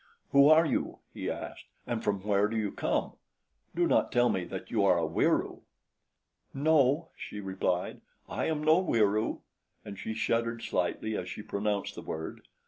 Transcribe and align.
"Who 0.31 0.49
are 0.49 0.65
you," 0.65 0.97
he 1.13 1.29
asked, 1.29 1.65
"and 1.85 2.03
from 2.03 2.21
where 2.23 2.47
do 2.47 2.57
you 2.57 2.71
come? 2.71 3.17
Do 3.75 3.85
not 3.85 4.11
tell 4.11 4.29
me 4.29 4.45
that 4.45 4.71
you 4.71 4.83
are 4.83 4.97
a 4.97 5.05
Wieroo." 5.05 5.61
"No," 6.55 7.09
she 7.15 7.39
replied, 7.39 8.01
"I 8.27 8.45
am 8.45 8.63
no 8.63 8.79
Wieroo." 8.81 9.41
And 9.85 9.99
she 9.99 10.15
shuddered 10.15 10.63
slightly 10.63 11.15
as 11.15 11.29
she 11.29 11.43
pronounced 11.43 11.93
the 11.93 12.01
word. 12.01 12.41